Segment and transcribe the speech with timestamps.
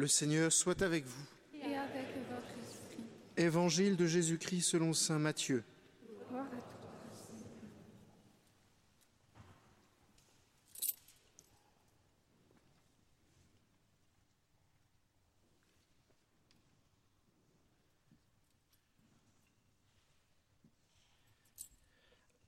[0.00, 1.26] Le Seigneur soit avec vous.
[1.52, 3.04] et avec votre esprit.
[3.36, 5.62] Évangile de Jésus-Christ selon Saint Matthieu.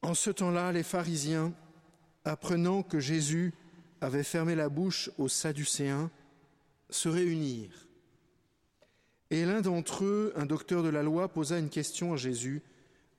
[0.01, 1.53] En ce temps-là, les pharisiens,
[2.25, 3.53] apprenant que Jésus
[4.01, 6.11] avait fermé la bouche aux Sadducéens,
[6.93, 7.87] se réunirent.
[9.31, 12.63] Et l'un d'entre eux, un docteur de la loi, posa une question à Jésus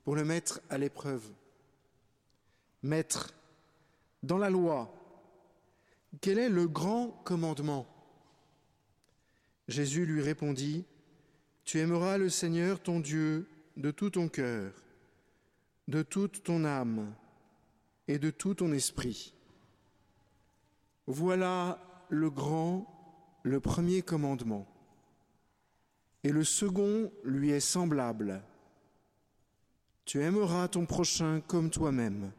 [0.04, 1.24] pour le mettre à l'épreuve.
[2.82, 3.34] Maître,
[4.22, 4.94] dans la loi,
[6.20, 7.86] quel est le grand commandement?
[9.66, 10.84] Jésus lui répondit,
[11.64, 14.72] Tu aimeras le Seigneur ton Dieu de tout ton cœur,
[15.88, 17.12] de toute ton âme
[18.06, 19.34] et de tout ton esprit.
[21.06, 22.93] Voilà le grand,
[23.44, 24.66] le premier commandement.
[26.24, 28.42] Et le second lui est semblable.
[30.06, 32.32] Tu aimeras ton prochain comme toi-même.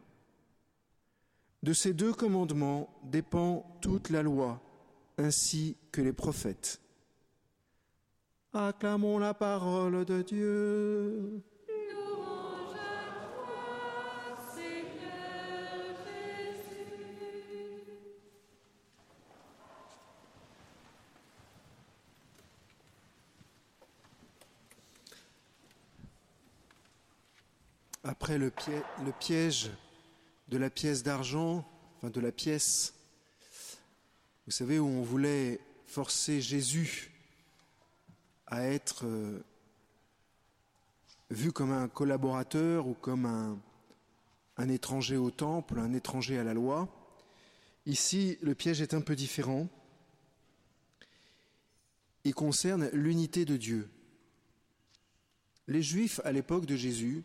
[1.62, 4.60] De ces deux commandements dépend toute la loi,
[5.18, 6.82] ainsi que les prophètes.
[8.54, 11.44] Acclamons la parole de Dieu.
[28.26, 28.50] Après le,
[29.20, 29.70] piège
[30.48, 31.64] de la pièce d'argent,
[31.98, 32.96] enfin de la pièce,
[34.48, 37.12] vous savez, où on voulait forcer Jésus
[38.48, 39.44] à être euh,
[41.30, 43.60] vu comme un collaborateur ou comme un,
[44.58, 46.90] un étranger au temple, un étranger à la loi.
[47.86, 49.68] Ici, le piège est un peu différent.
[52.24, 53.88] Il concerne l'unité de Dieu.
[55.68, 57.24] Les Juifs, à l'époque de Jésus,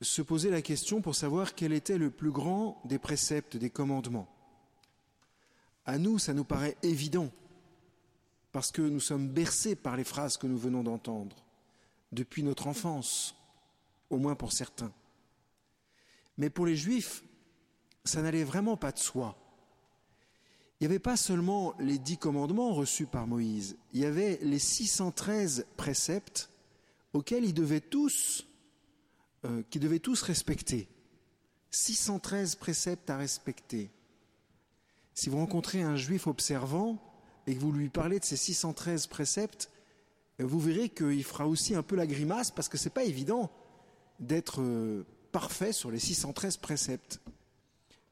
[0.00, 4.28] se posaient la question pour savoir quel était le plus grand des préceptes, des commandements.
[5.86, 7.30] À nous, ça nous paraît évident,
[8.52, 11.36] parce que nous sommes bercés par les phrases que nous venons d'entendre,
[12.12, 13.34] depuis notre enfance,
[14.10, 14.92] au moins pour certains.
[16.36, 17.24] Mais pour les Juifs,
[18.04, 19.36] ça n'allait vraiment pas de soi.
[20.80, 24.60] Il n'y avait pas seulement les dix commandements reçus par Moïse, il y avait les
[24.60, 26.50] 613 préceptes
[27.12, 28.47] auxquels ils devaient tous,
[29.44, 30.88] euh, qu'ils devaient tous respecter.
[31.70, 33.90] 613 préceptes à respecter.
[35.14, 36.98] Si vous rencontrez un juif observant
[37.46, 39.70] et que vous lui parlez de ces 613 préceptes,
[40.40, 43.50] euh, vous verrez qu'il fera aussi un peu la grimace parce que c'est pas évident
[44.20, 47.20] d'être euh, parfait sur les 613 préceptes.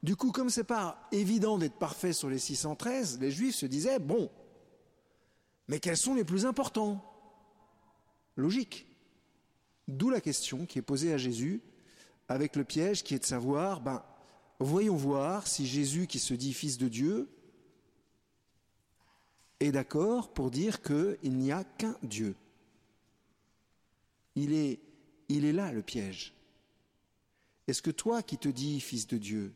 [0.02, 3.98] Du coup, comme c'est pas évident d'être parfait sur les 613, les Juifs se disaient
[3.98, 4.30] bon,
[5.68, 7.02] mais quels sont les plus importants?
[8.36, 8.86] Logique.
[9.88, 11.60] D'où la question qui est posée à Jésus,
[12.28, 14.02] avec le piège qui est de savoir, ben,
[14.58, 17.28] voyons voir si Jésus, qui se dit fils de Dieu,
[19.60, 22.34] est d'accord pour dire qu'il n'y a qu'un Dieu.
[24.34, 24.80] Il est,
[25.28, 26.34] il est là le piège.
[27.66, 29.52] Est-ce que toi qui te dis fils de Dieu,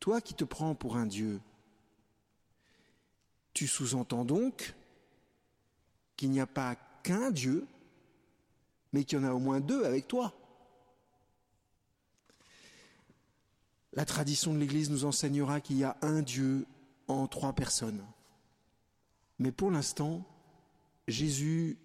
[0.00, 1.40] toi qui te prends pour un Dieu,
[3.54, 4.74] tu sous-entends donc
[6.16, 7.66] qu'il n'y a pas qu'un Dieu,
[8.92, 10.34] mais qu'il y en a au moins deux avec toi
[13.94, 16.66] La tradition de l'Église nous enseignera qu'il y a un Dieu
[17.08, 18.02] en trois personnes.
[19.38, 20.24] Mais pour l'instant,
[21.08, 21.76] Jésus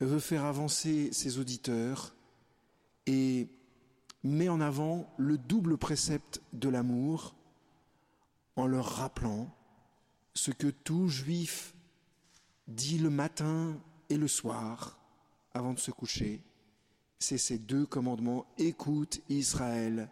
[0.00, 2.14] veut faire avancer ses auditeurs
[3.06, 3.48] et
[4.22, 7.34] met en avant le double précepte de l'amour
[8.54, 9.52] en leur rappelant
[10.34, 11.74] ce que tout juif
[12.68, 13.76] dit le matin
[14.08, 14.99] et le soir
[15.52, 16.42] avant de se coucher.
[17.18, 18.46] C'est ces deux commandements.
[18.58, 20.08] Écoute Israël.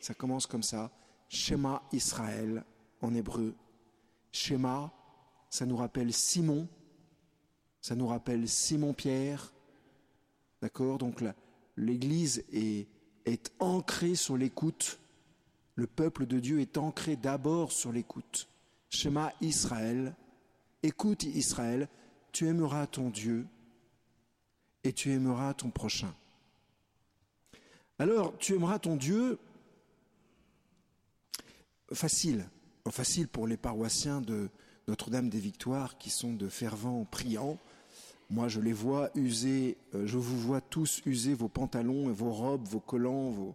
[0.00, 0.90] Ça commence comme ça.
[1.28, 2.64] Shema Israël
[3.00, 3.54] en hébreu.
[4.32, 4.92] Shema,
[5.50, 6.68] ça nous rappelle Simon.
[7.80, 9.52] Ça nous rappelle Simon-Pierre.
[10.62, 10.98] D'accord?
[10.98, 11.22] Donc
[11.76, 12.88] l'Église est,
[13.26, 14.98] est ancrée sur l'écoute.
[15.74, 18.48] Le peuple de Dieu est ancré d'abord sur l'écoute.
[18.88, 20.14] Shema Israël.
[20.82, 21.88] Écoute Israël,
[22.32, 23.46] tu aimeras ton Dieu
[24.86, 26.14] et tu aimeras ton prochain.
[27.98, 29.38] Alors, tu aimeras ton Dieu
[31.92, 32.46] facile,
[32.90, 34.48] facile pour les paroissiens de
[34.86, 37.58] Notre-Dame des Victoires qui sont de fervents priants.
[38.30, 42.32] Moi, je les vois user, euh, je vous vois tous user vos pantalons et vos
[42.32, 43.54] robes, vos collants, vos,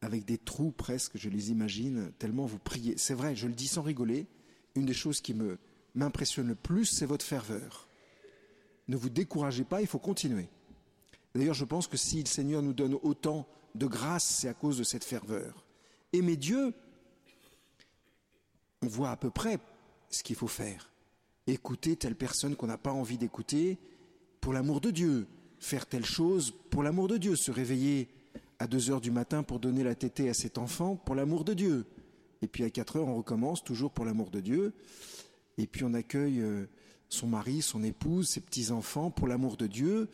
[0.00, 2.96] avec des trous presque, je les imagine, tellement vous priez.
[2.96, 4.26] C'est vrai, je le dis sans rigoler,
[4.74, 5.58] une des choses qui me
[5.94, 7.88] m'impressionne le plus, c'est votre ferveur.
[8.92, 10.50] Ne vous découragez pas, il faut continuer.
[11.34, 14.76] D'ailleurs, je pense que si le Seigneur nous donne autant de grâce, c'est à cause
[14.76, 15.64] de cette ferveur.
[16.12, 16.74] Aimer Dieu,
[18.82, 19.58] on voit à peu près
[20.10, 20.90] ce qu'il faut faire.
[21.46, 23.78] Écouter telle personne qu'on n'a pas envie d'écouter
[24.42, 25.26] pour l'amour de Dieu.
[25.58, 27.34] Faire telle chose pour l'amour de Dieu.
[27.34, 28.10] Se réveiller
[28.58, 31.54] à 2 heures du matin pour donner la tétée à cet enfant pour l'amour de
[31.54, 31.86] Dieu.
[32.42, 34.74] Et puis à 4 heures, on recommence toujours pour l'amour de Dieu.
[35.56, 36.66] Et puis on accueille euh,
[37.12, 40.08] son mari, son épouse, ses petits-enfants pour l'amour de Dieu.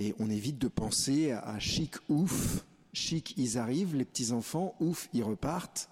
[0.00, 5.22] Et on évite de penser à chic, ouf, chic, ils arrivent, les petits-enfants, ouf, ils
[5.22, 5.88] repartent.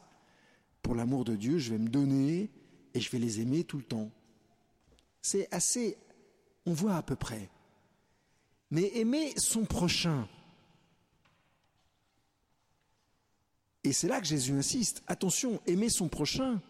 [0.82, 2.50] Pour l'amour de Dieu, je vais me donner
[2.94, 4.10] et je vais les aimer tout le temps.
[5.22, 5.96] C'est assez,
[6.66, 7.48] on voit à peu près.
[8.70, 10.28] Mais aimer son prochain,
[13.84, 16.60] et c'est là que Jésus insiste, attention, aimer son prochain,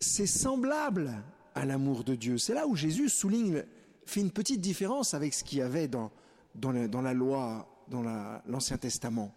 [0.00, 1.22] c'est semblable
[1.56, 2.38] à l'amour de Dieu.
[2.38, 3.64] C'est là où Jésus souligne,
[4.04, 6.12] fait une petite différence avec ce qu'il y avait dans,
[6.54, 8.02] dans, la, loi, dans
[8.46, 9.34] l'Ancien Testament.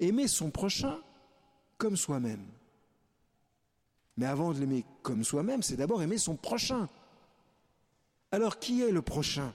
[0.00, 0.98] Aimer son prochain
[1.78, 2.44] comme soi-même.
[4.16, 6.88] Mais avant de l'aimer comme soi-même, c'est d'abord aimer son prochain.
[8.32, 9.54] Alors qui est le prochain?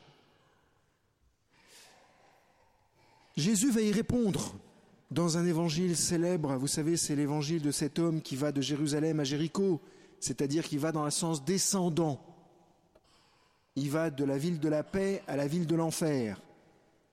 [3.35, 4.55] Jésus va y répondre
[5.11, 6.55] dans un évangile célèbre.
[6.55, 9.81] Vous savez, c'est l'évangile de cet homme qui va de Jérusalem à Jéricho,
[10.23, 12.19] c'est-à-dire qui va dans le sens descendant.
[13.75, 16.41] Il va de la ville de la paix à la ville de l'enfer.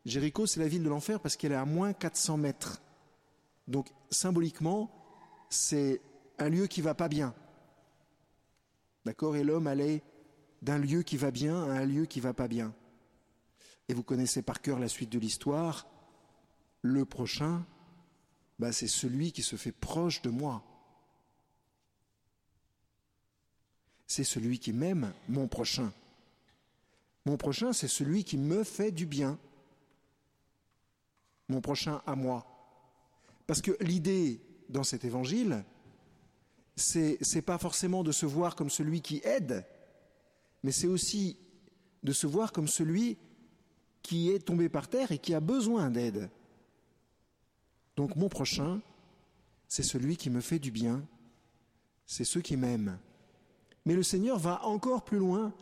[0.05, 2.81] Jéricho, c'est la ville de l'enfer parce qu'elle est à moins 400 mètres.
[3.67, 4.91] Donc, symboliquement,
[5.49, 6.01] c'est
[6.39, 7.35] un lieu qui va pas bien.
[9.05, 9.37] D'accord?
[9.37, 10.03] Et l'homme allait
[10.63, 12.73] d'un lieu qui va bien à un lieu qui va pas bien.
[13.89, 15.89] Et vous connaissez par cœur la suite de l'histoire.
[16.83, 17.67] Le prochain,
[18.59, 20.63] bah, c'est celui qui se fait proche de moi.
[24.11, 25.93] C'est celui qui m'aime, mon prochain.
[27.27, 29.39] Mon prochain, c'est celui qui me fait du bien.
[31.49, 32.45] Mon prochain à moi.
[33.47, 35.65] Parce que l'idée dans cet évangile,
[36.75, 39.65] c'est n'est pas forcément de se voir comme celui qui aide,
[40.65, 41.37] mais c'est aussi
[42.03, 43.17] de se voir comme celui
[44.03, 46.29] qui est tombé par terre et qui a besoin d'aide.
[47.95, 48.81] Donc mon prochain,
[49.69, 51.01] c'est celui qui me fait du bien,
[52.07, 52.99] c'est ceux qui m'aiment.
[53.91, 55.53] Mais le Seigneur va encore plus loin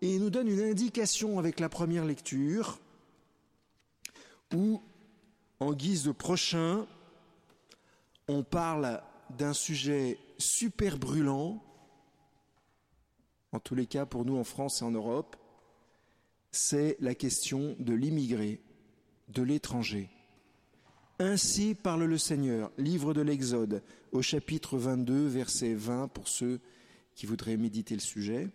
[0.00, 2.78] et nous donne une indication avec la première lecture
[4.54, 4.80] où,
[5.60, 6.86] en guise de prochain,
[8.26, 9.02] on parle
[9.36, 11.62] d'un sujet super brûlant,
[13.52, 15.36] en tous les cas pour nous en France et en Europe,
[16.52, 18.62] c'est la question de l'immigré,
[19.28, 20.08] de l'étranger.
[21.18, 26.73] Ainsi parle le Seigneur, livre de l'Exode, au chapitre 22, verset 20, pour ceux qui
[27.22, 28.50] voudraient méditer le sujet.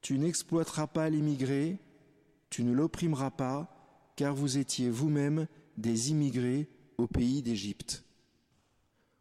[0.00, 1.78] Tu n'exploiteras pas l'immigré,
[2.48, 8.04] tu ne l'opprimeras pas, car vous étiez vous-même des immigrés au pays d'Égypte.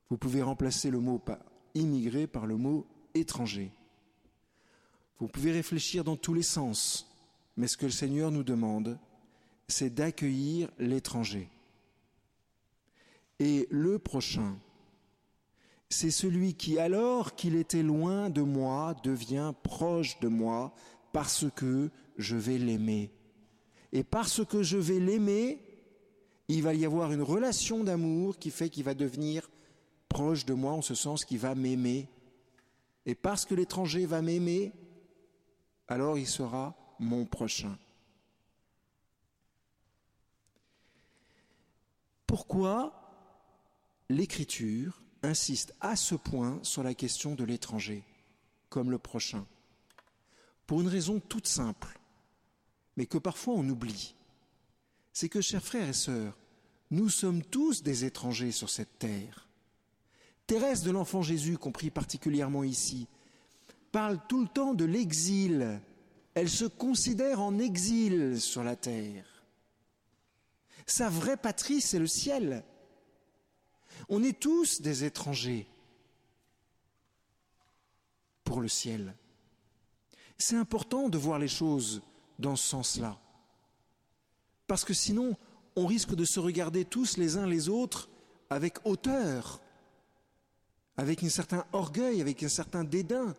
[0.10, 1.24] Vous pouvez remplacer le mot
[1.75, 3.72] immigré par le mot étranger.
[5.19, 7.12] Vous pouvez réfléchir dans tous les sens,
[7.58, 8.98] mais ce que le Seigneur nous demande,
[9.67, 11.50] c'est d'accueillir l'étranger.
[13.39, 14.58] Et le prochain,
[15.89, 20.74] c'est celui qui, alors qu'il était loin de moi, devient proche de moi
[21.12, 23.12] parce que je vais l'aimer.
[23.91, 25.60] Et parce que je vais l'aimer,
[26.48, 29.50] il va y avoir une relation d'amour qui fait qu'il va devenir
[30.08, 32.08] proche de moi en ce sens qu'il va m'aimer.
[33.08, 34.72] Et parce que l'étranger va m'aimer,
[35.88, 37.75] alors il sera mon prochain.
[42.27, 42.93] Pourquoi
[44.10, 48.04] l'Écriture insiste à ce point sur la question de l'étranger,
[48.70, 49.46] comme le prochain
[50.66, 52.00] Pour une raison toute simple,
[52.98, 54.16] mais que parfois on oublie.
[55.14, 56.38] C'est que, chers frères et sœurs,
[56.92, 59.48] nous sommes tous des étrangers sur cette terre.
[60.48, 63.08] Thérèse de l'Enfant Jésus, compris particulièrement ici,
[63.92, 65.80] parle tout le temps de l'exil.
[66.34, 69.26] Elle se considère en exil sur la terre.
[70.86, 72.64] Sa vraie patrie, c'est le ciel.
[74.08, 75.68] On est tous des étrangers
[78.44, 79.15] pour le ciel.
[80.38, 82.01] C'est important de voir les choses
[82.39, 83.20] dans ce sens-là.
[84.68, 85.36] Parce que sinon,
[85.75, 88.10] on risque de se regarder tous les uns les autres
[88.50, 89.60] avec hauteur
[91.00, 93.34] avec un certain orgueil, avec un certain dédain.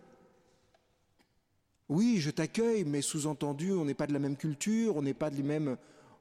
[1.91, 5.29] Oui, je t'accueille, mais sous-entendu, on n'est pas de la même culture, on n'est pas
[5.29, 5.77] de les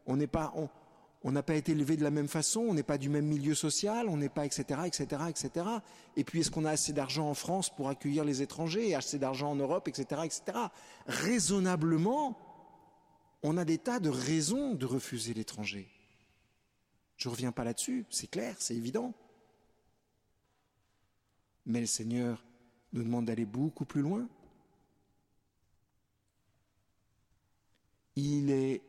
[0.06, 0.54] on n'est pas,
[1.32, 4.08] n'a pas été élevé de la même façon, on n'est pas du même milieu social,
[4.08, 5.66] on n'est pas, etc., etc., etc.
[6.16, 9.52] Et puis, est-ce qu'on a assez d'argent en France pour accueillir les étrangers, assez d'argent
[9.52, 10.58] en Europe, etc., etc.
[11.08, 12.38] Raisonnablement,
[13.44, 15.90] on a des tas de raisons de refuser l'étranger.
[17.18, 19.14] Je ne reviens pas là-dessus, c'est clair, c'est évident.
[21.66, 22.46] Mais le Seigneur
[22.94, 24.28] nous demande d'aller beaucoup plus loin.
[28.16, 28.82] Il est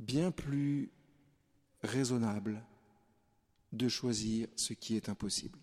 [0.00, 0.90] bien plus
[1.82, 2.64] raisonnable
[3.72, 5.58] de choisir ce qui est impossible.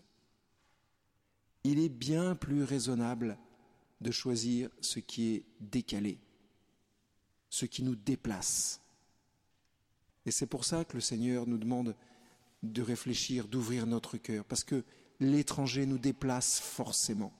[1.63, 3.37] Il est bien plus raisonnable
[3.99, 6.19] de choisir ce qui est décalé,
[7.49, 8.79] ce qui nous déplace.
[10.25, 11.95] Et c'est pour ça que le Seigneur nous demande
[12.63, 14.83] de réfléchir, d'ouvrir notre cœur, parce que
[15.19, 17.33] l'étranger nous déplace forcément.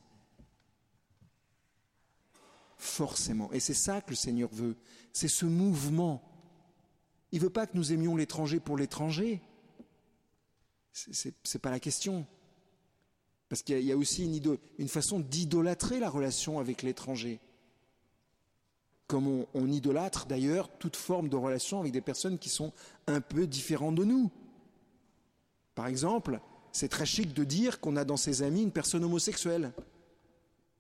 [2.78, 3.52] Forcément.
[3.54, 4.76] Et c'est ça que le Seigneur veut.
[5.14, 6.24] C'est ce mouvement
[7.32, 9.42] il ne veut pas que nous aimions l'étranger pour l'étranger.
[10.94, 12.26] Ce n'est pas la question.
[13.50, 14.26] Parce qu'il y, a aussi
[14.78, 17.40] une, façon d'idolâtrer la relation avec l'étranger.
[19.08, 22.74] Comme on, on idolâtre d'ailleurs toute forme de relation avec des personnes qui sont
[23.08, 24.32] un peu différentes de nous.
[25.76, 26.42] Par exemple,
[26.74, 29.72] c'est très chic de dire qu'on a dans ses amis une personne homosexuelle.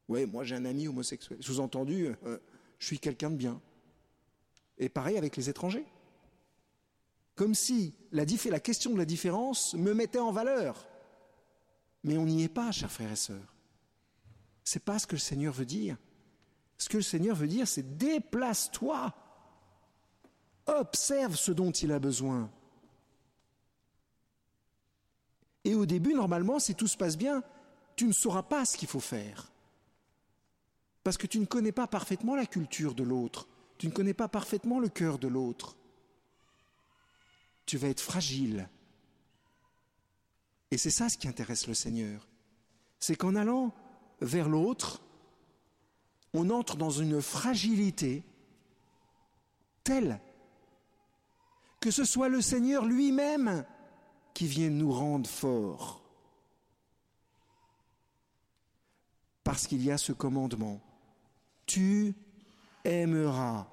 [0.10, 1.38] Oui, moi j'ai un ami homosexuel.
[1.42, 2.38] Sous-entendu, euh,
[2.80, 3.62] je suis quelqu'un de bien.
[4.78, 5.86] Et pareil avec les étrangers
[7.38, 8.26] comme si la,
[8.60, 10.88] question de la différence me mettait en valeur.
[12.04, 13.56] Mais on n'y est pas, chers frères et sœurs.
[14.64, 15.98] C'est pas ce que le Seigneur veut dire.
[16.80, 19.14] Ce que le Seigneur veut dire, c'est déplace-toi.
[20.66, 22.50] Observe ce dont il a besoin.
[25.64, 27.44] Et au début, normalement, si tout se passe bien,
[27.96, 29.52] tu ne sauras pas ce qu'il faut faire.
[31.04, 33.48] Parce que tu ne connais pas parfaitement la culture de l'autre.
[33.78, 35.78] Tu ne connais pas parfaitement le cœur de l'autre
[37.68, 38.68] tu vas être fragile.
[40.72, 42.28] Et c'est ça ce qui intéresse le Seigneur.
[43.00, 43.76] C'est qu'en allant
[44.22, 45.04] vers l'autre,
[46.34, 48.24] on entre dans une fragilité
[49.84, 50.20] telle
[51.80, 53.66] que ce soit le Seigneur lui-même
[54.34, 56.02] qui vienne nous rendre forts.
[59.44, 60.82] Parce qu'il y a ce commandement.
[61.66, 62.16] Tu
[62.84, 63.68] aimeras.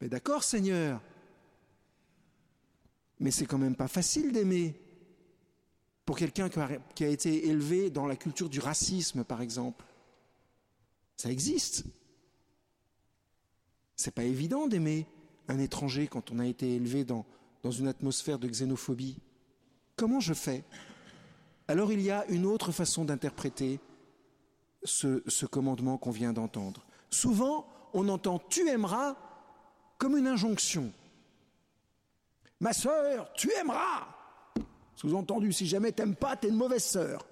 [0.00, 1.02] Mais d'accord Seigneur,
[3.20, 4.74] mais c'est quand même pas facile d'aimer.
[6.04, 6.48] Pour quelqu'un
[6.94, 9.84] qui a été élevé dans la culture du racisme, par exemple.
[11.16, 11.84] Ça existe.
[13.94, 15.06] C'est pas évident d'aimer
[15.48, 17.26] un étranger quand on a été élevé dans,
[17.62, 19.18] une atmosphère de xénophobie.
[19.96, 20.64] Comment je fais?
[21.68, 23.78] Alors il y a une autre façon d'interpréter
[24.84, 26.86] ce commandement qu'on vient d'entendre.
[27.10, 29.16] Souvent, on entend tu aimeras
[29.98, 30.92] comme une injonction.
[32.60, 34.06] Ma sœur, tu aimeras.
[34.94, 37.26] Sous-entendu, si jamais t'aimes pas, t'es une mauvaise sœur.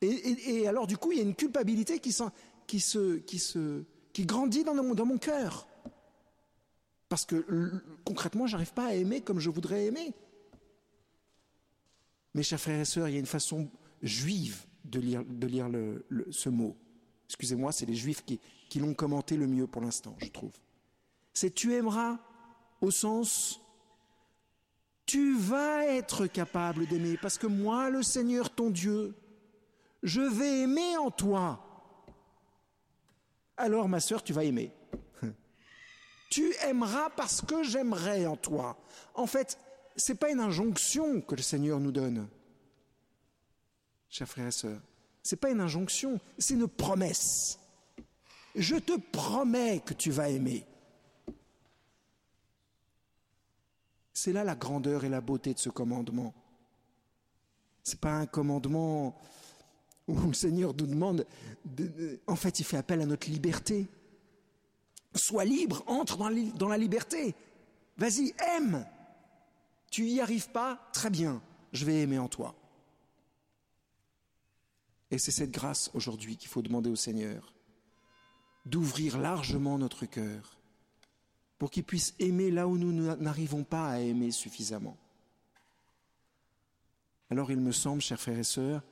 [0.00, 2.14] Et, alors, du coup, il y a une culpabilité qui,
[2.66, 5.66] qui, grandit dans mon, cœur.
[7.08, 10.14] Parce que concrètement, j'arrive pas à aimer comme je voudrais aimer.
[12.34, 13.68] Mes chers frères et sœurs, il y a une façon
[14.02, 15.24] juive de lire,
[16.30, 16.76] ce mot.
[17.28, 20.52] Excusez-moi, c'est les juifs qui l'ont commenté le mieux pour l'instant, je trouve.
[21.32, 22.20] C'est tu aimeras
[22.80, 23.60] au sens
[25.06, 29.14] tu vas être capable d'aimer parce que moi, le Seigneur ton Dieu,
[30.02, 31.60] je vais aimer en toi.
[33.56, 34.72] Alors, ma sœur, tu vas aimer.
[36.30, 38.76] tu aimeras parce que j'aimerai en toi.
[39.14, 39.58] En fait,
[39.96, 42.26] ce n'est pas une injonction que le Seigneur nous donne.
[44.08, 44.80] Chers frères et sœurs,
[45.22, 47.58] ce pas une injonction, c'est une promesse.
[48.54, 50.66] Je te promets que tu vas aimer.
[54.14, 56.32] C'est là la grandeur et la beauté de ce commandement.
[57.82, 59.20] Ce n'est pas un commandement
[60.06, 61.26] où le Seigneur nous demande,
[62.26, 63.88] en fait, il fait appel à notre liberté.
[65.16, 67.34] Sois libre, entre dans, dans la liberté.
[67.96, 68.86] Vas-y, aime.
[69.90, 71.42] Tu y arrives pas, très bien,
[71.72, 72.54] je vais aimer en toi.
[75.10, 77.52] Et c'est cette grâce aujourd'hui qu'il faut demander au Seigneur,
[78.64, 80.58] d'ouvrir largement notre cœur
[81.64, 84.98] pour qu'ils puissent aimer là où nous n'arrivons pas à aimer suffisamment.
[87.30, 88.82] Alors il me semble, chers frères et sœurs,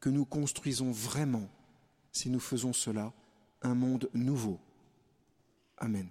[0.00, 1.50] que nous construisons vraiment,
[2.10, 3.12] si nous faisons cela,
[3.60, 4.58] un monde nouveau.
[5.76, 6.08] Amen.